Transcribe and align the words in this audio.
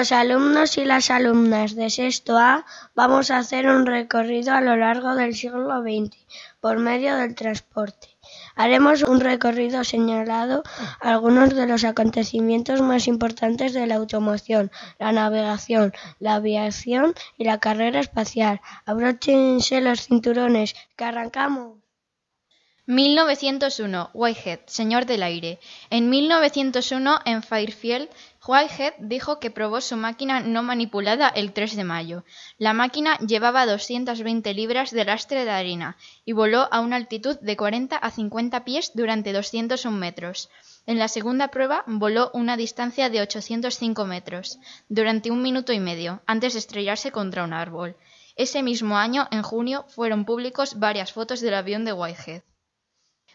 Los 0.00 0.12
alumnos 0.12 0.78
y 0.78 0.86
las 0.86 1.10
alumnas 1.10 1.74
de 1.74 1.90
sexto 1.90 2.38
A 2.38 2.64
vamos 2.94 3.30
a 3.30 3.36
hacer 3.36 3.66
un 3.66 3.84
recorrido 3.84 4.54
a 4.54 4.62
lo 4.62 4.74
largo 4.74 5.14
del 5.14 5.34
siglo 5.34 5.82
XX 5.82 6.16
por 6.58 6.78
medio 6.78 7.16
del 7.16 7.34
transporte. 7.34 8.08
Haremos 8.56 9.02
un 9.02 9.20
recorrido 9.20 9.84
señalando 9.84 10.62
algunos 11.00 11.54
de 11.54 11.66
los 11.66 11.84
acontecimientos 11.84 12.80
más 12.80 13.08
importantes 13.08 13.74
de 13.74 13.86
la 13.86 13.96
automoción, 13.96 14.70
la 14.98 15.12
navegación, 15.12 15.92
la 16.18 16.36
aviación 16.36 17.12
y 17.36 17.44
la 17.44 17.60
carrera 17.60 18.00
espacial. 18.00 18.62
Abróchense 18.86 19.82
los 19.82 20.00
cinturones, 20.06 20.76
que 20.96 21.04
arrancamos. 21.04 21.80
1901. 22.90 24.10
Whitehead, 24.14 24.60
señor 24.66 25.06
del 25.06 25.22
aire. 25.22 25.60
En 25.90 26.10
1901, 26.10 27.20
en 27.24 27.42
Fairfield, 27.42 28.08
Whitehead 28.46 28.94
dijo 28.98 29.38
que 29.38 29.50
probó 29.50 29.82
su 29.82 29.96
máquina 29.96 30.40
no 30.40 30.62
manipulada 30.62 31.28
el 31.28 31.52
3 31.52 31.76
de 31.76 31.84
mayo. 31.84 32.24
La 32.56 32.72
máquina 32.72 33.18
llevaba 33.18 33.66
220 33.66 34.54
libras 34.54 34.90
de 34.92 35.04
lastre 35.04 35.44
de 35.44 35.50
harina 35.50 35.98
y 36.24 36.32
voló 36.32 36.66
a 36.72 36.80
una 36.80 36.96
altitud 36.96 37.38
de 37.40 37.56
40 37.56 37.96
a 37.96 38.10
50 38.10 38.64
pies 38.64 38.92
durante 38.94 39.34
201 39.34 39.94
metros. 39.94 40.48
En 40.86 40.98
la 40.98 41.08
segunda 41.08 41.48
prueba 41.48 41.84
voló 41.86 42.30
una 42.32 42.56
distancia 42.56 43.10
de 43.10 43.20
805 43.20 44.06
metros 44.06 44.58
durante 44.88 45.30
un 45.30 45.42
minuto 45.42 45.74
y 45.74 45.80
medio 45.80 46.22
antes 46.26 46.54
de 46.54 46.60
estrellarse 46.60 47.12
contra 47.12 47.44
un 47.44 47.52
árbol. 47.52 47.96
Ese 48.36 48.62
mismo 48.62 48.96
año, 48.96 49.28
en 49.30 49.42
junio, 49.42 49.84
fueron 49.88 50.24
públicos 50.24 50.78
varias 50.78 51.12
fotos 51.12 51.42
del 51.42 51.54
avión 51.54 51.84
de 51.84 51.92
Whitehead. 51.92 52.42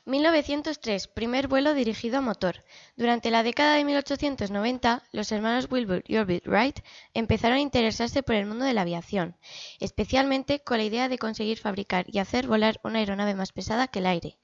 1903. 0.05 1.07
Primer 1.07 1.47
vuelo 1.47 1.73
dirigido 1.73 2.19
a 2.19 2.21
motor. 2.21 2.63
Durante 2.95 3.31
la 3.31 3.41
década 3.41 3.73
de 3.75 3.83
1890, 3.85 5.01
los 5.11 5.31
hermanos 5.31 5.67
Wilbur 5.67 6.03
y 6.05 6.17
Orbit 6.17 6.45
Wright 6.45 6.79
empezaron 7.15 7.57
a 7.57 7.61
interesarse 7.61 8.21
por 8.21 8.35
el 8.35 8.45
mundo 8.45 8.65
de 8.65 8.75
la 8.75 8.81
aviación, 8.81 9.35
especialmente 9.79 10.59
con 10.59 10.77
la 10.77 10.83
idea 10.83 11.09
de 11.09 11.17
conseguir 11.17 11.57
fabricar 11.57 12.05
y 12.07 12.19
hacer 12.19 12.45
volar 12.45 12.79
una 12.83 12.99
aeronave 12.99 13.33
más 13.33 13.51
pesada 13.51 13.87
que 13.87 13.97
el 13.97 14.05
aire. 14.05 14.37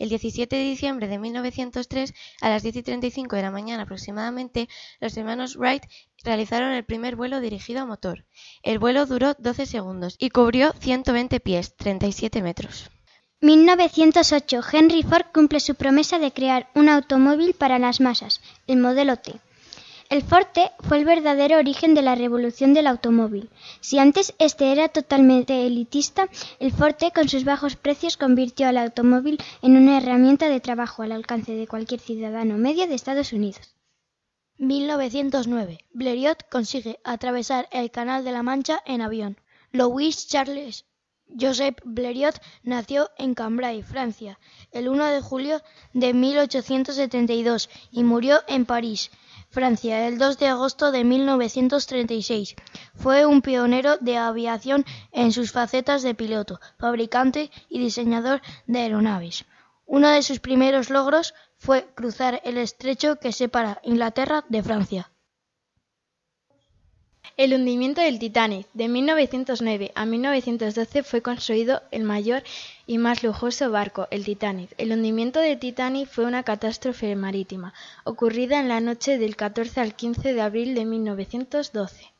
El 0.00 0.08
17 0.08 0.56
de 0.56 0.64
diciembre 0.64 1.06
de 1.06 1.18
1903, 1.18 2.12
a 2.40 2.48
las 2.48 2.64
10 2.64 2.74
y 2.74 2.82
35 2.82 3.36
de 3.36 3.42
la 3.42 3.52
mañana 3.52 3.84
aproximadamente, 3.84 4.68
los 4.98 5.16
hermanos 5.16 5.54
Wright 5.54 5.84
realizaron 6.24 6.72
el 6.72 6.84
primer 6.84 7.14
vuelo 7.14 7.38
dirigido 7.38 7.82
a 7.82 7.86
motor. 7.86 8.26
El 8.64 8.80
vuelo 8.80 9.06
duró 9.06 9.34
12 9.34 9.66
segundos 9.66 10.16
y 10.18 10.30
cubrió 10.30 10.72
120 10.80 11.38
pies, 11.38 11.76
37 11.76 12.42
metros. 12.42 12.90
1908 13.40 14.60
Henry 14.72 15.02
Ford 15.02 15.26
cumple 15.32 15.60
su 15.60 15.74
promesa 15.74 16.18
de 16.18 16.32
crear 16.32 16.70
un 16.74 16.88
automóvil 16.88 17.54
para 17.54 17.78
las 17.78 18.00
masas, 18.00 18.40
el 18.66 18.78
modelo 18.78 19.16
T. 19.16 19.34
El 20.10 20.22
Ford 20.22 20.46
fue 20.80 20.98
el 20.98 21.04
verdadero 21.04 21.58
origen 21.58 21.94
de 21.94 22.02
la 22.02 22.14
revolución 22.14 22.74
del 22.74 22.86
automóvil. 22.86 23.50
Si 23.80 23.98
antes 23.98 24.34
este 24.38 24.70
era 24.70 24.88
totalmente 24.88 25.66
elitista, 25.66 26.28
el 26.60 26.72
Ford 26.72 26.94
con 27.14 27.28
sus 27.28 27.44
bajos 27.44 27.76
precios 27.76 28.16
convirtió 28.16 28.68
al 28.68 28.78
automóvil 28.78 29.38
en 29.62 29.76
una 29.76 29.96
herramienta 29.98 30.48
de 30.48 30.60
trabajo 30.60 31.02
al 31.02 31.12
alcance 31.12 31.52
de 31.52 31.66
cualquier 31.66 32.00
ciudadano 32.00 32.58
medio 32.58 32.86
de 32.86 32.94
Estados 32.94 33.32
Unidos. 33.32 33.74
1909 34.58 35.84
Blériot 35.92 36.48
consigue 36.48 37.00
atravesar 37.02 37.68
el 37.72 37.90
Canal 37.90 38.24
de 38.24 38.32
la 38.32 38.42
Mancha 38.42 38.82
en 38.86 39.00
avión. 39.00 39.36
Louis 39.72 40.28
Charles 40.28 40.84
Joseph 41.38 41.76
Blériot 41.84 42.40
nació 42.62 43.10
en 43.18 43.34
Cambrai, 43.34 43.82
Francia, 43.82 44.38
el 44.72 44.88
1 44.88 45.06
de 45.06 45.20
julio 45.20 45.60
de 45.92 46.14
1872 46.14 47.68
y 47.90 48.04
murió 48.04 48.40
en 48.46 48.66
París, 48.66 49.10
Francia, 49.50 50.06
el 50.08 50.18
2 50.18 50.38
de 50.38 50.48
agosto 50.48 50.90
de 50.90 51.04
1936. 51.04 52.56
Fue 52.94 53.24
un 53.24 53.40
pionero 53.40 53.98
de 53.98 54.16
aviación 54.16 54.84
en 55.12 55.32
sus 55.32 55.52
facetas 55.52 56.02
de 56.02 56.14
piloto, 56.14 56.60
fabricante 56.78 57.50
y 57.68 57.78
diseñador 57.78 58.42
de 58.66 58.80
aeronaves. 58.80 59.44
Uno 59.86 60.08
de 60.08 60.22
sus 60.22 60.40
primeros 60.40 60.90
logros 60.90 61.34
fue 61.56 61.86
cruzar 61.94 62.40
el 62.44 62.58
estrecho 62.58 63.16
que 63.20 63.32
separa 63.32 63.80
Inglaterra 63.84 64.44
de 64.48 64.62
Francia. 64.62 65.10
El 67.36 67.52
hundimiento 67.52 68.00
del 68.00 68.20
Titanic. 68.20 68.68
De 68.74 68.86
1909 68.86 69.90
a 69.96 70.06
1912 70.06 71.02
fue 71.02 71.20
construido 71.20 71.82
el 71.90 72.04
mayor 72.04 72.44
y 72.86 72.98
más 72.98 73.24
lujoso 73.24 73.72
barco, 73.72 74.06
el 74.12 74.24
Titanic. 74.24 74.72
El 74.78 74.92
hundimiento 74.92 75.40
del 75.40 75.58
Titanic 75.58 76.08
fue 76.08 76.26
una 76.26 76.44
catástrofe 76.44 77.16
marítima, 77.16 77.74
ocurrida 78.04 78.60
en 78.60 78.68
la 78.68 78.78
noche 78.80 79.18
del 79.18 79.34
14 79.34 79.80
al 79.80 79.96
15 79.96 80.32
de 80.32 80.40
abril 80.42 80.76
de 80.76 80.84
1912, 80.84 82.12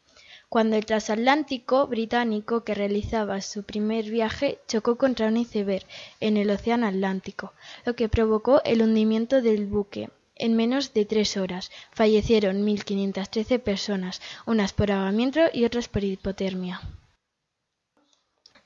cuando 0.48 0.74
el 0.74 0.84
transatlántico 0.84 1.86
británico 1.86 2.64
que 2.64 2.74
realizaba 2.74 3.40
su 3.40 3.62
primer 3.62 4.10
viaje 4.10 4.58
chocó 4.66 4.96
contra 4.96 5.28
un 5.28 5.36
iceberg 5.36 5.86
en 6.18 6.36
el 6.36 6.50
Océano 6.50 6.88
Atlántico, 6.88 7.52
lo 7.84 7.94
que 7.94 8.08
provocó 8.08 8.62
el 8.64 8.82
hundimiento 8.82 9.42
del 9.42 9.66
buque. 9.66 10.10
En 10.36 10.56
menos 10.56 10.92
de 10.94 11.04
tres 11.04 11.36
horas 11.36 11.70
fallecieron 11.92 12.66
1.513 12.66 13.60
personas, 13.60 14.20
unas 14.46 14.72
por 14.72 14.90
ahogamiento 14.90 15.40
y 15.52 15.64
otras 15.64 15.88
por 15.88 16.02
hipotermia. 16.02 16.80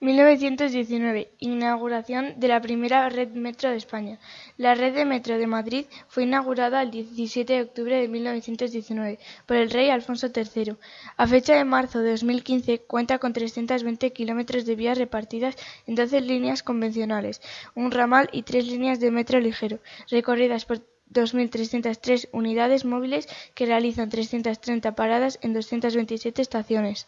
1919. 0.01 1.33
Inauguración 1.41 2.39
de 2.39 2.47
la 2.47 2.61
primera 2.61 3.09
red 3.09 3.31
metro 3.31 3.71
de 3.71 3.77
España. 3.77 4.21
La 4.57 4.77
red 4.77 4.95
de 4.95 5.05
metro 5.05 5.37
de 5.37 5.49
Madrid 5.49 5.87
fue 6.07 6.23
inaugurada 6.23 6.83
el 6.83 6.93
17 6.93 7.53
de 7.53 7.63
octubre 7.63 8.01
de 8.01 8.07
1919 8.07 9.19
por 9.45 9.57
el 9.57 9.71
rey 9.71 9.91
Alfonso 9.91 10.29
III. 10.33 10.77
A 11.17 11.27
fecha 11.27 11.57
de 11.57 11.65
marzo 11.65 11.99
de 11.99 12.13
2015 12.13 12.83
cuenta 12.83 13.19
con 13.19 13.33
320 13.33 14.13
kilómetros 14.13 14.67
de 14.67 14.77
vías 14.77 14.99
repartidas 14.99 15.57
en 15.89 15.97
12 15.97 16.21
líneas 16.21 16.63
convencionales, 16.63 17.43
un 17.75 17.91
ramal 17.91 18.29
y 18.31 18.45
tres 18.45 18.69
líneas 18.69 19.01
de 19.01 19.11
metro 19.11 19.41
ligero, 19.41 19.81
recorridas 20.09 20.65
por 20.65 20.81
2.303 21.13 22.29
unidades 22.33 22.85
móviles 22.85 23.29
que 23.55 23.67
realizan 23.67 24.11
330 24.11 24.95
paradas 24.95 25.39
en 25.43 25.55
227 25.55 26.43
estaciones. 26.43 27.07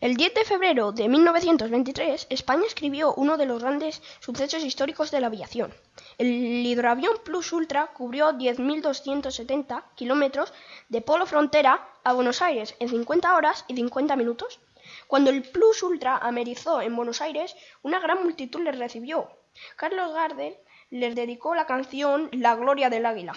El 0.00 0.16
10 0.16 0.34
de 0.34 0.44
febrero 0.44 0.92
de 0.92 1.08
1923, 1.08 2.26
España 2.28 2.64
escribió 2.66 3.14
uno 3.14 3.38
de 3.38 3.46
los 3.46 3.62
grandes 3.62 4.02
sucesos 4.20 4.62
históricos 4.62 5.10
de 5.10 5.20
la 5.20 5.28
aviación. 5.28 5.72
El 6.18 6.28
hidroavión 6.66 7.16
Plus 7.24 7.52
Ultra 7.52 7.86
cubrió 7.86 8.32
10.270 8.32 9.84
kilómetros 9.94 10.52
de 10.90 11.00
Polo 11.00 11.24
Frontera 11.24 11.88
a 12.04 12.12
Buenos 12.12 12.42
Aires 12.42 12.74
en 12.78 12.90
50 12.90 13.34
horas 13.34 13.64
y 13.68 13.74
50 13.74 14.16
minutos. 14.16 14.60
Cuando 15.06 15.30
el 15.30 15.42
Plus 15.42 15.82
Ultra 15.82 16.18
amerizó 16.18 16.82
en 16.82 16.94
Buenos 16.94 17.22
Aires, 17.22 17.56
una 17.82 18.00
gran 18.00 18.22
multitud 18.22 18.60
le 18.60 18.72
recibió. 18.72 19.30
Carlos 19.76 20.12
Gardel 20.12 20.58
les 20.90 21.14
dedicó 21.14 21.54
la 21.54 21.66
canción 21.66 22.28
La 22.32 22.56
Gloria 22.56 22.90
del 22.90 23.06
Águila. 23.06 23.34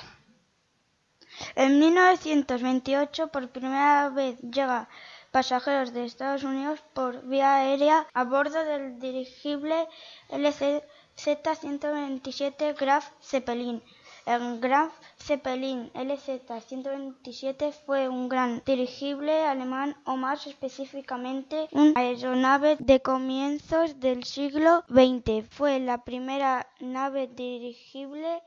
En 1.56 1.80
1928 1.80 3.28
por 3.28 3.48
primera 3.50 4.10
vez 4.10 4.38
llega 4.42 4.90
pasajeros 5.32 5.94
de 5.94 6.04
Estados 6.06 6.44
Unidos 6.44 6.84
por 6.94 7.26
vía 7.26 7.56
aérea 7.56 8.06
a 8.14 8.24
bordo 8.24 8.64
del 8.64 9.00
dirigible 9.00 9.88
LZ-127 10.30 12.78
Graf 12.78 13.10
Zeppelin. 13.22 13.82
El 14.26 14.62
Graf 14.62 14.94
Zeppelin 15.18 15.92
LZ-127 15.94 17.74
fue 17.86 18.08
un 18.08 18.30
gran 18.30 18.64
dirigible 18.66 19.46
alemán 19.46 19.98
o 20.06 20.16
más 20.16 20.48
específicamente 20.48 21.68
una 21.74 22.00
aeronave 22.00 22.78
de 22.80 23.02
comienzos 23.02 24.00
del 24.00 24.24
siglo 24.24 24.86
XX. 24.88 25.46
Fue 25.50 25.80
la 25.82 26.06
primera 26.06 26.68
nave 26.80 27.28
dirigible 27.28 28.42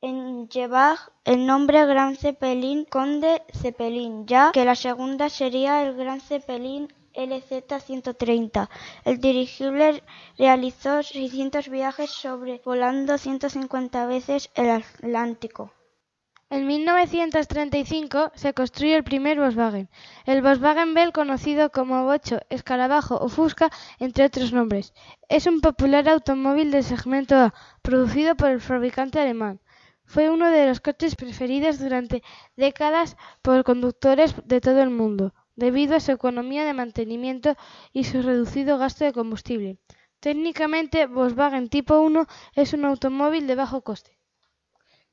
en 0.00 0.48
llevar 0.48 0.98
el 1.24 1.46
nombre 1.46 1.86
Gran 1.86 2.16
Zeppelin 2.16 2.84
Conde 2.84 3.42
Zeppelin, 3.54 4.26
ya 4.26 4.50
que 4.52 4.64
la 4.64 4.74
segunda 4.74 5.28
sería 5.28 5.84
el 5.84 5.94
Gran 5.94 6.20
Zeppelin 6.20 6.92
LZ-130. 7.26 8.68
El 9.04 9.20
dirigible 9.20 10.02
realizó 10.38 11.02
600 11.02 11.68
viajes 11.68 12.10
sobrevolando 12.10 13.18
150 13.18 14.06
veces 14.06 14.50
el 14.54 14.70
Atlántico. 14.70 15.72
En 16.52 16.66
1935 16.66 18.32
se 18.34 18.54
construye 18.54 18.96
el 18.96 19.04
primer 19.04 19.38
Volkswagen, 19.38 19.88
el 20.26 20.42
Volkswagen 20.42 20.94
Bell 20.94 21.12
conocido 21.12 21.70
como 21.70 22.04
Bocho, 22.04 22.40
Escarabajo 22.48 23.16
o 23.20 23.28
Fusca, 23.28 23.70
entre 24.00 24.24
otros 24.24 24.52
nombres. 24.52 24.92
Es 25.28 25.46
un 25.46 25.60
popular 25.60 26.08
automóvil 26.08 26.72
de 26.72 26.82
segmento 26.82 27.36
A, 27.36 27.54
producido 27.82 28.34
por 28.34 28.48
el 28.50 28.60
fabricante 28.60 29.20
alemán. 29.20 29.60
Fue 30.04 30.28
uno 30.28 30.50
de 30.50 30.66
los 30.66 30.80
coches 30.80 31.14
preferidos 31.14 31.78
durante 31.78 32.24
décadas 32.56 33.16
por 33.42 33.62
conductores 33.62 34.34
de 34.44 34.60
todo 34.60 34.82
el 34.82 34.90
mundo 34.90 35.32
debido 35.60 35.94
a 35.94 36.00
su 36.00 36.10
economía 36.10 36.64
de 36.64 36.74
mantenimiento 36.82 37.54
y 37.92 38.04
su 38.04 38.22
reducido 38.22 38.78
gasto 38.78 39.04
de 39.04 39.12
combustible. 39.12 39.76
Técnicamente, 40.18 41.06
Volkswagen 41.06 41.68
Tipo 41.68 42.00
1 42.00 42.26
es 42.54 42.72
un 42.72 42.84
automóvil 42.86 43.46
de 43.46 43.54
bajo 43.54 43.82
coste. 43.82 44.12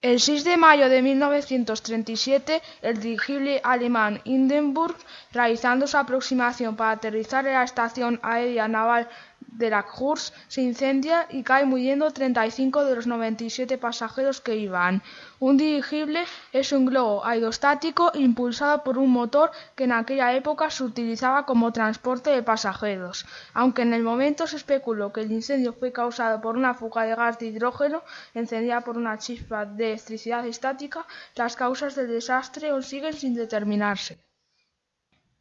El 0.02 0.20
6 0.20 0.44
de 0.44 0.58
mayo 0.58 0.90
de 0.90 1.02
1937, 1.02 2.62
el 2.82 3.00
dirigible 3.02 3.60
alemán 3.64 4.22
Hindenburg, 4.26 4.96
realizando 5.32 5.88
su 5.88 5.98
aproximación 5.98 6.76
para 6.76 6.92
aterrizar 6.92 7.46
en 7.48 7.54
la 7.54 7.64
estación 7.64 8.20
aérea 8.22 8.68
naval 8.68 9.10
de 9.48 9.70
la 9.70 9.84
Kursk 9.84 10.34
se 10.48 10.62
incendia 10.62 11.28
y 11.30 11.44
cae 11.44 11.66
muriendo 11.66 12.12
35 12.12 12.86
de 12.86 12.96
los 12.96 13.08
97 13.08 13.78
pasajeros 13.78 14.42
que 14.42 14.56
iban. 14.56 15.02
Un 15.40 15.58
dirigible 15.58 16.24
es 16.52 16.72
un 16.72 16.86
globo 16.86 17.26
aerostático 17.26 18.12
impulsado 18.14 18.84
por 18.84 18.98
un 18.98 19.10
motor 19.10 19.52
que 19.76 19.86
en 19.86 19.92
aquella 19.92 20.34
época 20.34 20.70
se 20.70 20.84
utilizaba 20.84 21.46
como 21.46 21.72
transporte 21.72 22.30
de 22.32 22.44
pasajeros. 22.44 23.26
Aunque 23.54 23.84
en 23.84 23.94
el 23.94 24.04
momento 24.04 24.48
se 24.48 24.58
especuló 24.58 25.14
que 25.14 25.22
el 25.22 25.32
incendio 25.32 25.74
fue 25.74 25.92
causado 25.92 26.42
por 26.42 26.58
una 26.58 26.74
fuga 26.74 27.04
de 27.04 27.16
gas 27.16 27.40
de 27.40 27.48
hidrógeno 27.48 28.04
encendida 28.34 28.82
por 28.82 28.98
una 28.98 29.18
chispa 29.18 29.66
de 29.66 29.94
electricidad 29.94 30.46
estática, 30.46 31.06
las 31.36 31.56
causas 31.56 31.96
del 31.96 32.08
desastre 32.08 32.70
aún 32.70 32.84
siguen 32.84 33.14
sin 33.14 33.34
determinarse. 33.36 34.27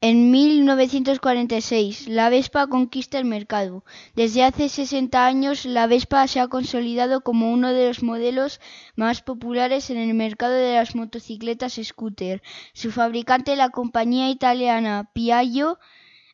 En 0.02 0.30
1946, 0.30 2.08
la 2.08 2.28
Vespa 2.28 2.66
conquista 2.66 3.18
el 3.18 3.24
mercado. 3.24 3.82
Desde 4.14 4.44
hace 4.44 4.68
60 4.68 5.24
años, 5.24 5.64
la 5.64 5.86
Vespa 5.86 6.26
se 6.28 6.38
ha 6.38 6.48
consolidado 6.48 7.22
como 7.22 7.50
uno 7.50 7.72
de 7.72 7.88
los 7.88 8.02
modelos 8.02 8.60
más 8.94 9.22
populares 9.22 9.88
en 9.88 9.96
el 9.96 10.12
mercado 10.12 10.52
de 10.52 10.74
las 10.74 10.94
motocicletas 10.94 11.80
scooter. 11.82 12.42
Su 12.74 12.92
fabricante, 12.92 13.56
la 13.56 13.70
compañía 13.70 14.28
italiana 14.28 15.10
Piaggio, 15.14 15.78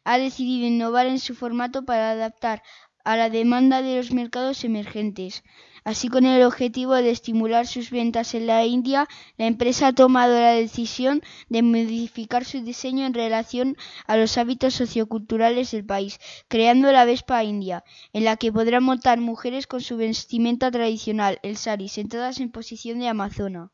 ha 0.03 0.19
decidido 0.19 0.67
innovar 0.67 1.07
en 1.07 1.21
su 1.21 1.37
formato 1.37 1.85
para 1.85 2.11
adaptar 2.11 2.65
a 3.05 3.17
la 3.17 3.31
demanda 3.31 3.83
de 3.83 3.97
los 3.97 4.13
mercados 4.13 4.65
emergentes. 4.65 5.43
Así, 5.85 6.09
con 6.09 6.25
el 6.25 6.43
objetivo 6.45 6.95
de 6.95 7.11
estimular 7.11 7.67
sus 7.67 7.91
ventas 7.91 8.35
en 8.35 8.47
la 8.47 8.65
India, 8.65 9.09
la 9.37 9.47
empresa 9.47 9.89
ha 9.89 9.93
tomado 9.93 10.35
la 10.35 10.53
decisión 10.53 11.23
de 11.49 11.63
modificar 11.63 12.45
su 12.45 12.63
diseño 12.63 13.05
en 13.05 13.15
relación 13.15 13.77
a 14.07 14.17
los 14.17 14.39
hábitos 14.39 14.75
socioculturales 14.75 15.73
del 15.73 15.85
país, 15.85 16.21
creando 16.47 16.93
la 16.93 17.05
Vespa 17.05 17.43
India, 17.43 17.83
en 18.13 18.25
la 18.25 18.37
que 18.37 18.53
podrán 18.53 18.85
montar 18.85 19.19
mujeres 19.19 19.67
con 19.67 19.81
su 19.81 19.97
vestimenta 19.97 20.71
tradicional, 20.71 21.41
el 21.43 21.57
sari, 21.57 21.89
sentadas 21.89 22.39
en 22.39 22.53
posición 22.53 23.01
de 23.01 23.09
amazona. 23.09 23.73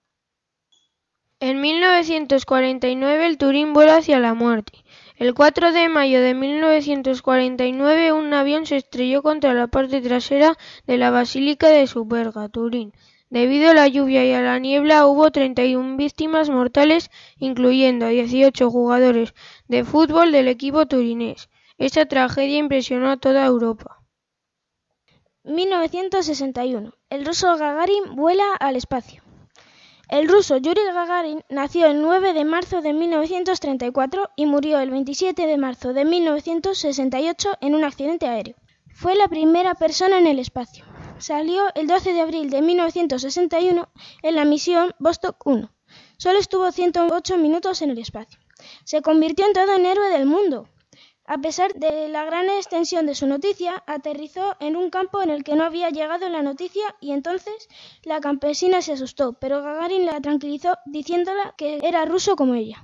En 1.41 1.61
1949 1.61 3.27
el 3.27 3.39
Turín 3.39 3.73
vuela 3.73 3.99
hacia 3.99 4.19
la 4.19 4.35
muerte. 4.35 4.85
El 5.19 5.35
4 5.35 5.73
de 5.73 5.89
mayo 5.89 6.21
de 6.21 6.33
1949 6.33 8.13
un 8.13 8.33
avión 8.33 8.67
se 8.67 8.77
estrelló 8.77 9.21
contra 9.21 9.53
la 9.53 9.67
parte 9.67 10.01
trasera 10.01 10.57
de 10.87 10.97
la 10.97 11.11
Basílica 11.11 11.67
de 11.71 11.89
Superga, 11.89 12.49
Turín. 12.49 12.93
Debido 13.29 13.73
a 13.73 13.75
la 13.75 13.89
lluvia 13.89 14.25
y 14.25 14.33
a 14.33 14.41
la 14.41 14.61
niebla 14.61 15.09
hubo 15.09 15.33
31 15.33 15.97
víctimas 15.97 16.51
mortales, 16.51 17.11
incluyendo 17.37 18.07
a 18.07 18.11
18 18.11 18.71
jugadores 18.71 19.35
de 19.67 19.83
fútbol 19.83 20.31
del 20.31 20.47
equipo 20.47 20.87
turinés. 20.87 21.49
Esta 21.79 22.07
tragedia 22.07 22.59
impresionó 22.59 23.11
a 23.11 23.17
toda 23.17 23.45
Europa. 23.45 23.99
1961. 25.43 26.95
El 27.11 27.27
ruso 27.27 27.57
Gagarin 27.57 28.15
vuela 28.15 28.55
al 28.55 28.77
espacio. 28.77 29.28
El 30.09 30.27
ruso 30.27 30.57
Yuri 30.57 30.81
Gagarin 30.95 31.45
nació 31.51 31.87
el 31.87 32.01
9 32.01 32.33
de 32.33 32.47
marzo 32.47 32.81
de 32.81 32.95
1934 32.95 34.31
y 34.37 34.47
murió 34.47 34.81
el 34.81 34.91
27 34.91 35.47
de 35.47 35.59
marzo 35.59 35.93
de 35.93 36.07
1968 36.07 37.59
en 37.61 37.75
un 37.75 37.85
accidente 37.85 38.27
aéreo. 38.27 38.57
Fue 38.95 39.15
la 39.17 39.29
primera 39.29 39.75
persona 39.75 40.17
en 40.17 40.27
el 40.27 40.39
espacio. 40.39 40.87
Salió 41.19 41.63
el 41.75 41.87
12 41.87 42.15
de 42.15 42.23
abril 42.23 42.49
de 42.49 42.63
1961 42.63 43.91
en 44.23 44.35
la 44.35 44.47
misión 44.47 44.95
Vostok 44.99 45.47
1. 45.47 45.71
Solo 46.17 46.39
estuvo 46.39 46.73
108 46.73 47.37
minutos 47.37 47.83
en 47.83 47.91
el 47.91 47.99
espacio. 47.99 48.41
Se 48.85 49.03
convirtió 49.03 49.45
en 49.47 49.53
todo 49.53 49.77
un 49.77 49.85
héroe 49.85 50.09
del 50.09 50.25
mundo. 50.25 50.69
A 51.31 51.37
pesar 51.37 51.75
de 51.75 52.09
la 52.09 52.25
gran 52.25 52.49
extensión 52.49 53.05
de 53.05 53.15
su 53.15 53.27
noticia, 53.27 53.83
aterrizó 53.87 54.57
en 54.61 54.77
un 54.77 54.89
campo 54.89 55.21
en 55.21 55.29
el 55.29 55.45
que 55.45 55.57
no 55.57 55.65
había 55.65 55.91
llegado 55.91 56.27
la 56.31 56.41
noticia 56.41 56.97
y 57.03 57.13
entonces 57.13 57.69
la 58.03 58.21
campesina 58.21 58.81
se 58.81 58.95
asustó, 58.95 59.35
pero 59.35 59.63
Gagarin 59.63 60.07
la 60.07 60.23
tranquilizó 60.23 60.79
diciéndole 60.87 61.43
que 61.59 61.81
era 61.83 62.07
ruso 62.07 62.35
como 62.35 62.55
ella. 62.55 62.83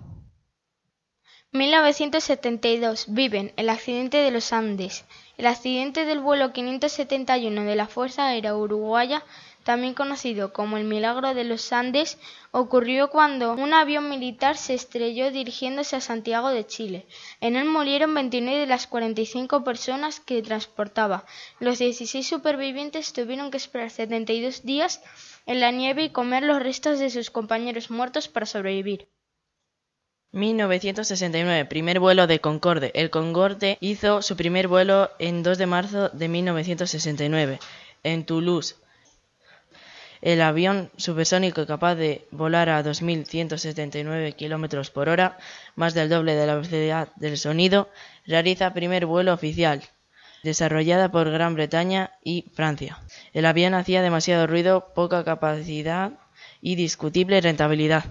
1972. 1.52 3.06
Viven 3.08 3.54
el 3.56 3.70
accidente 3.70 4.18
de 4.18 4.30
los 4.30 4.52
Andes. 4.52 5.06
El 5.38 5.46
accidente 5.46 6.04
del 6.04 6.20
vuelo 6.20 6.52
571 6.52 7.64
de 7.64 7.76
la 7.76 7.86
Fuerza 7.86 8.26
Aérea 8.26 8.54
Uruguaya 8.54 9.24
también 9.64 9.94
conocido 9.94 10.52
como 10.52 10.76
el 10.76 10.84
Milagro 10.84 11.34
de 11.34 11.44
los 11.44 11.72
Andes, 11.72 12.18
ocurrió 12.52 13.10
cuando 13.10 13.54
un 13.54 13.72
avión 13.72 14.08
militar 14.08 14.56
se 14.56 14.74
estrelló 14.74 15.30
dirigiéndose 15.32 15.96
a 15.96 16.00
Santiago 16.00 16.50
de 16.50 16.66
Chile. 16.66 17.06
En 17.40 17.56
él 17.56 17.64
murieron 17.64 18.14
29 18.14 18.60
de 18.60 18.66
las 18.66 18.86
45 18.86 19.64
personas 19.64 20.20
que 20.20 20.42
transportaba. 20.42 21.24
Los 21.58 21.78
16 21.78 22.26
supervivientes 22.26 23.12
tuvieron 23.12 23.50
que 23.50 23.56
esperar 23.56 23.90
72 23.90 24.62
días 24.64 25.02
en 25.46 25.60
la 25.60 25.70
nieve 25.70 26.04
y 26.04 26.10
comer 26.10 26.42
los 26.42 26.62
restos 26.62 26.98
de 26.98 27.10
sus 27.10 27.30
compañeros 27.30 27.90
muertos 27.90 28.28
para 28.28 28.46
sobrevivir. 28.46 29.08
1969, 30.32 31.64
primer 31.66 32.00
vuelo 32.00 32.26
de 32.26 32.40
Concorde. 32.40 32.90
El 32.94 33.10
Concorde 33.10 33.78
hizo 33.80 34.20
su 34.20 34.36
primer 34.36 34.66
vuelo 34.66 35.10
en 35.20 35.44
2 35.44 35.58
de 35.58 35.66
marzo 35.66 36.08
de 36.08 36.28
1969 36.28 37.60
en 38.02 38.26
Toulouse, 38.26 38.76
el 40.24 40.40
avión 40.40 40.90
supersónico 40.96 41.66
capaz 41.66 41.96
de 41.96 42.26
volar 42.30 42.70
a 42.70 42.82
2.179 42.82 44.34
km 44.34 44.90
por 44.90 45.10
hora, 45.10 45.36
más 45.76 45.92
del 45.92 46.08
doble 46.08 46.34
de 46.34 46.46
la 46.46 46.54
velocidad 46.54 47.08
del 47.16 47.36
sonido, 47.36 47.90
realiza 48.26 48.72
primer 48.72 49.04
vuelo 49.04 49.34
oficial, 49.34 49.82
desarrollada 50.42 51.12
por 51.12 51.30
Gran 51.30 51.54
Bretaña 51.54 52.12
y 52.24 52.46
Francia. 52.54 52.98
El 53.34 53.44
avión 53.44 53.74
hacía 53.74 54.00
demasiado 54.00 54.46
ruido, 54.46 54.94
poca 54.94 55.24
capacidad 55.24 56.12
y 56.62 56.76
discutible 56.76 57.42
rentabilidad. 57.42 58.04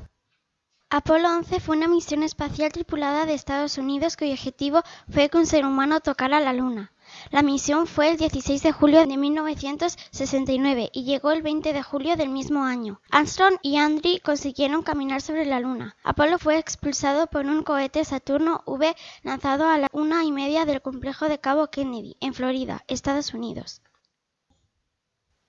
Apolo 0.91 1.29
11 1.35 1.59
fue 1.61 1.75
una 1.75 1.87
misión 1.87 2.21
espacial 2.21 2.71
tripulada 2.71 3.25
de 3.25 3.33
Estados 3.33 3.79
Unidos 3.79 4.17
cuyo 4.17 4.33
objetivo 4.33 4.83
fue 5.11 5.29
que 5.29 5.37
un 5.39 5.47
ser 5.47 5.65
humano 5.65 5.99
tocara 5.99 6.39
la 6.39 6.53
Luna. 6.53 6.91
La 7.29 7.43
misión 7.43 7.87
fue 7.87 8.09
el 8.09 8.17
16 8.17 8.63
de 8.63 8.71
julio 8.71 9.05
de 9.05 9.17
1969 9.17 10.89
y 10.91 11.03
llegó 11.03 11.31
el 11.31 11.41
20 11.41 11.71
de 11.71 11.83
julio 11.83 12.15
del 12.15 12.29
mismo 12.29 12.63
año. 12.63 12.99
Armstrong 13.11 13.57
y 13.61 13.77
Andrew 13.77 14.17
consiguieron 14.23 14.81
caminar 14.81 15.21
sobre 15.21 15.45
la 15.45 15.59
Luna. 15.59 15.95
Apolo 16.03 16.39
fue 16.39 16.57
expulsado 16.57 17.27
por 17.27 17.45
un 17.45 17.63
cohete 17.63 18.03
Saturno 18.03 18.63
V 18.65 18.95
lanzado 19.23 19.67
a 19.67 19.77
la 19.77 19.87
una 19.91 20.23
y 20.23 20.31
media 20.31 20.65
del 20.65 20.81
complejo 20.81 21.29
de 21.29 21.39
Cabo 21.39 21.67
Kennedy, 21.67 22.17
en 22.19 22.33
Florida, 22.33 22.83
Estados 22.87 23.33
Unidos. 23.35 23.82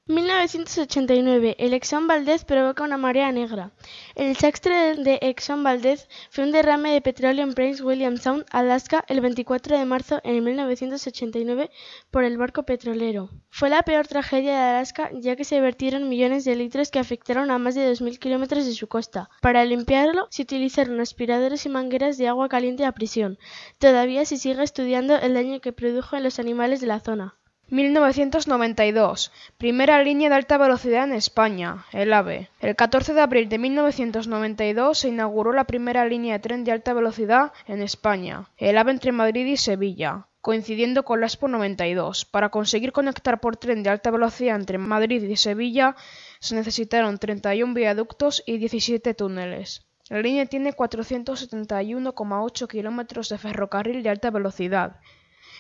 1989. 0.07 1.57
El 1.59 1.73
Exxon 1.73 2.07
Valdez 2.07 2.45
provoca 2.45 2.85
una 2.85 2.99
marea 2.99 3.33
negra. 3.33 3.73
El 4.15 4.35
desastre 4.35 4.97
de 4.97 5.19
Exxon 5.23 5.63
Valdez 5.63 6.09
fue 6.29 6.45
un 6.45 6.53
derrame 6.53 6.93
de 6.93 7.01
petróleo 7.01 7.43
en 7.43 7.55
Prince 7.55 7.83
William 7.83 8.19
Sound, 8.19 8.45
Alaska, 8.51 9.03
el 9.09 9.23
24 9.23 9.79
de 9.79 9.87
marzo 9.87 10.21
de 10.23 10.43
1989 10.43 11.71
por 12.11 12.25
el 12.25 12.37
barco 12.37 12.65
petrolero. 12.65 13.31
Fue 13.49 13.71
la 13.71 13.83
peor 13.83 14.07
tragedia 14.07 14.51
de 14.53 14.77
Alaska 14.77 15.11
ya 15.15 15.37
que 15.37 15.45
se 15.45 15.63
vertieron 15.63 16.11
millones 16.11 16.45
de 16.45 16.55
litros 16.55 16.91
que 16.91 16.99
afectaron 16.99 17.51
a 17.51 17.57
más 17.57 17.75
de 17.75 17.91
2.000 17.91 18.19
kilómetros 18.19 18.67
de 18.67 18.75
su 18.75 18.89
costa. 18.89 19.31
Para 19.41 19.65
limpiarlo 19.65 20.27
se 20.29 20.43
utilizaron 20.43 21.01
aspiradores 21.01 21.65
y 21.65 21.71
mangueras 21.71 22.19
de 22.19 22.29
agua 22.29 22.51
caliente 22.51 22.85
a 22.85 22.93
prisión. 22.93 23.39
Todavía 23.79 24.27
se 24.27 24.37
sigue 24.37 24.63
estudiando 24.63 25.17
el 25.17 25.33
daño 25.33 25.63
que 25.63 25.73
produjo 25.73 26.15
en 26.15 26.25
los 26.25 26.39
animales 26.39 26.83
de 26.83 26.89
la 26.89 27.01
zona. 27.01 27.39
1992. 27.71 29.33
Primera 29.57 30.03
línea 30.03 30.29
de 30.29 30.35
alta 30.35 30.59
velocidad 30.59 31.05
en 31.05 31.15
España, 31.15 31.87
el 31.93 32.13
AVE. 32.13 32.51
El 32.61 32.77
14 32.77 33.15
de 33.15 33.23
abril 33.23 33.49
de 33.49 33.59
1992 33.59 34.99
se 34.99 35.09
inauguró 35.09 35.51
la 35.53 35.65
primera 35.65 36.05
línea 36.05 36.35
de 36.35 36.41
tren 36.41 36.65
de 36.65 36.73
alta 36.73 36.93
velocidad 36.93 37.53
en 37.67 37.81
España, 37.81 38.51
el 38.59 38.77
AVE 38.77 38.91
entre 38.91 39.13
Madrid 39.13 39.47
y 39.47 39.57
Sevilla, 39.57 40.27
coincidiendo 40.43 41.07
con 41.07 41.21
la 41.21 41.27
Expo 41.27 41.49
92. 41.49 42.27
Para 42.27 42.51
conseguir 42.51 42.93
conectar 42.93 43.41
por 43.41 43.57
tren 43.57 43.83
de 43.83 43.89
alta 43.89 44.11
velocidad 44.11 44.57
entre 44.57 44.77
Madrid 44.77 45.23
y 45.23 45.37
Sevilla 45.37 45.97
se 46.41 46.57
necesitaron 46.57 47.17
31 47.17 47.73
viaductos 47.73 48.43
y 48.45 48.59
17 48.59 49.15
túneles. 49.15 49.87
La 50.11 50.21
línea 50.21 50.45
tiene 50.45 50.75
471,8 50.75 52.69
kilómetros 52.69 53.31
de 53.31 53.39
ferrocarril 53.39 54.03
de 54.03 54.11
alta 54.11 54.31
velocidad 54.31 55.01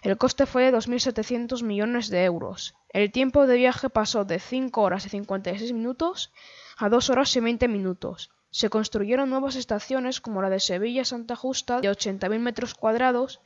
el 0.05 0.19
coste 0.19 0.45
fue 0.45 0.65
de 0.65 0.77
2.700 0.77 1.63
millones 1.63 2.11
de 2.11 2.25
euros. 2.25 2.75
El 2.91 3.11
tiempo 3.11 3.47
de 3.47 3.57
viaje 3.57 3.89
pasó 3.89 4.27
de 4.27 4.39
5 4.39 4.83
horas 4.83 5.07
y 5.07 5.09
56 5.09 5.73
minutos 5.73 6.31
a 6.77 6.91
2 6.91 7.09
horas 7.09 7.35
y 7.37 7.41
20 7.41 7.69
minutos. 7.69 8.31
Se 8.51 8.69
construyeron 8.69 9.31
nuevas 9.31 9.57
estaciones 9.57 10.21
como 10.21 10.43
la 10.43 10.51
de 10.51 10.61
Sevilla 10.61 11.07
Santa 11.07 11.37
Justa 11.37 11.81
de 11.81 11.91
80.000 11.91 12.39
metros 12.39 12.75
cuadrados 12.75 13.41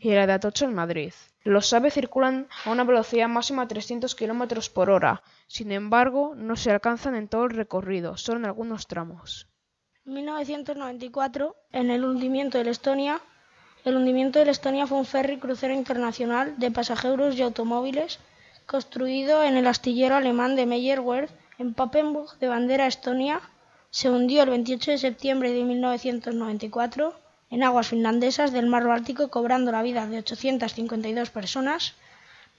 y 0.00 0.10
la 0.10 0.26
de 0.26 0.32
Atocha 0.32 0.64
en 0.64 0.74
Madrid. 0.74 1.12
Los 1.44 1.72
AVE 1.72 1.92
circulan 1.92 2.48
a 2.64 2.72
una 2.72 2.82
velocidad 2.82 3.28
máxima 3.28 3.62
de 3.62 3.68
300 3.68 4.16
km 4.16 4.68
por 4.72 4.90
hora. 4.90 5.22
Sin 5.46 5.70
embargo, 5.70 6.34
no 6.34 6.56
se 6.56 6.72
alcanzan 6.72 7.14
en 7.14 7.28
todo 7.28 7.44
el 7.44 7.50
recorrido, 7.50 8.16
solo 8.16 8.40
en 8.40 8.46
algunos 8.46 8.88
tramos. 8.88 9.46
En 10.04 10.14
1994, 10.14 11.54
en 11.70 11.90
el 11.92 12.04
hundimiento 12.04 12.58
del 12.58 12.66
Estonia, 12.66 13.22
el 13.84 13.96
hundimiento 13.96 14.38
del 14.38 14.48
Estonia 14.48 14.86
fue 14.86 14.98
un 14.98 15.06
ferry 15.06 15.38
crucero 15.38 15.72
internacional 15.74 16.58
de 16.58 16.70
pasajeros 16.70 17.36
y 17.36 17.42
automóviles 17.42 18.18
construido 18.66 19.42
en 19.42 19.56
el 19.56 19.66
astillero 19.66 20.16
alemán 20.16 20.54
de 20.54 20.66
Meyerwerth 20.66 21.30
en 21.58 21.74
Papenburg 21.74 22.38
de 22.38 22.48
bandera 22.48 22.86
estonia. 22.86 23.40
Se 23.90 24.10
hundió 24.10 24.44
el 24.44 24.50
28 24.50 24.92
de 24.92 24.98
septiembre 24.98 25.52
de 25.52 25.64
1994 25.64 27.14
en 27.50 27.64
aguas 27.64 27.88
finlandesas 27.88 28.52
del 28.52 28.66
mar 28.66 28.86
Báltico 28.86 29.28
cobrando 29.28 29.72
la 29.72 29.82
vida 29.82 30.06
de 30.06 30.18
852 30.18 31.30
personas. 31.30 31.94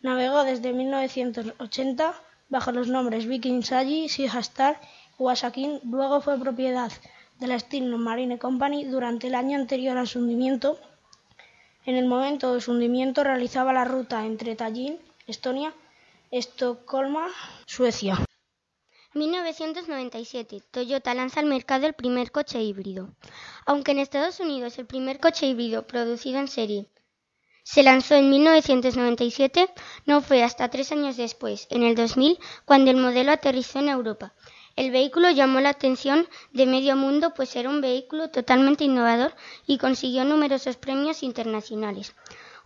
Navegó 0.01 0.44
desde 0.44 0.74
1980 0.74 2.13
bajo 2.50 2.72
los 2.72 2.90
nombres 2.90 3.25
Viking 3.25 3.63
Sagi, 3.63 4.06
Star 4.06 4.80
y 5.18 5.24
Wasakin. 5.24 5.80
Luego 5.90 6.20
fue 6.20 6.38
propiedad 6.38 6.92
de 7.40 7.48
la 7.48 7.58
Steel 7.58 7.96
Marine 7.98 8.38
Company 8.38 8.84
durante 8.86 9.28
el 9.28 9.36
año 9.36 9.58
anterior 9.58 9.98
a 9.98 10.06
su 10.06 10.20
hundimiento. 10.20 10.78
En 11.86 11.96
el 11.96 12.06
momento 12.06 12.54
de 12.54 12.62
su 12.62 12.72
hundimiento 12.72 13.24
realizaba 13.24 13.74
la 13.74 13.86
ruta 13.86 14.26
entre 14.26 14.56
Tallinn, 14.56 15.00
Estonia, 15.26 15.74
Estocolmo, 16.30 17.22
Suecia. 17.66 18.24
1997, 19.14 20.62
Toyota 20.72 21.14
lanza 21.14 21.40
al 21.40 21.48
mercado 21.48 21.88
el 21.88 21.94
primer 21.94 22.32
coche 22.32 22.62
híbrido. 22.62 23.10
Aunque 23.66 23.92
en 23.92 24.00
Estados 24.00 24.40
Unidos 24.40 24.78
el 24.78 24.86
primer 24.86 25.20
coche 25.20 25.48
híbrido 25.48 25.88
producido 25.88 26.40
en 26.40 26.48
serie 26.48 26.88
se 27.64 27.84
lanzó 27.84 28.16
en 28.16 28.30
1997, 28.30 29.70
no 30.06 30.22
fue 30.22 30.44
hasta 30.44 30.70
tres 30.70 30.92
años 30.92 31.16
después, 31.16 31.68
en 31.70 31.84
el 31.84 31.96
2000, 31.96 32.40
cuando 32.66 32.90
el 32.90 32.98
modelo 32.98 33.32
aterrizó 33.32 33.80
en 33.80 33.90
Europa. 33.90 34.34
El 34.75 34.92
vehículo 34.92 35.30
llamó 35.30 35.60
la 35.60 35.70
atención 35.70 36.28
de 36.54 36.66
medio 36.66 36.96
mundo 36.96 37.34
pues 37.36 37.56
era 37.56 37.70
un 37.70 37.82
vehículo 37.82 38.30
totalmente 38.30 38.86
innovador 38.86 39.34
y 39.68 39.78
consiguió 39.78 40.24
numerosos 40.24 40.78
premios 40.78 41.24
internacionales. 41.24 42.16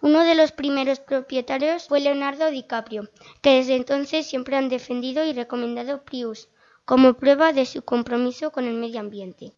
Uno 0.01 0.23
de 0.23 0.35
los 0.35 0.51
primeros 0.51 0.99
propietarios 0.99 1.87
fue 1.87 2.01
Leonardo 2.01 2.51
DiCaprio, 2.51 3.09
que 3.41 3.55
desde 3.55 3.75
entonces 3.75 4.27
siempre 4.27 4.55
han 4.55 4.69
defendido 4.69 5.25
y 5.25 5.33
recomendado 5.33 6.03
Prius 6.03 6.49
como 6.85 7.15
prueba 7.15 7.53
de 7.53 7.65
su 7.65 7.81
compromiso 7.81 8.51
con 8.51 8.65
el 8.65 8.75
medio 8.75 8.99
ambiente. 8.99 9.53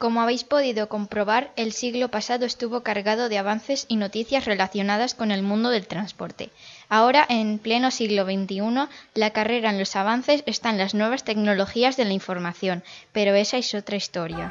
Como 0.00 0.22
habéis 0.22 0.44
podido 0.44 0.88
comprobar, 0.88 1.50
el 1.56 1.74
siglo 1.74 2.08
pasado 2.08 2.46
estuvo 2.46 2.80
cargado 2.80 3.28
de 3.28 3.36
avances 3.36 3.84
y 3.86 3.96
noticias 3.96 4.46
relacionadas 4.46 5.14
con 5.14 5.30
el 5.30 5.42
mundo 5.42 5.68
del 5.68 5.86
transporte. 5.86 6.48
Ahora, 6.88 7.26
en 7.28 7.58
pleno 7.58 7.90
siglo 7.90 8.24
XXI, 8.24 8.88
la 9.12 9.30
carrera 9.34 9.68
en 9.68 9.78
los 9.78 9.96
avances 9.96 10.42
está 10.46 10.70
en 10.70 10.78
las 10.78 10.94
nuevas 10.94 11.24
tecnologías 11.24 11.98
de 11.98 12.06
la 12.06 12.14
información, 12.14 12.82
pero 13.12 13.34
esa 13.34 13.58
es 13.58 13.74
otra 13.74 13.96
historia. 13.96 14.50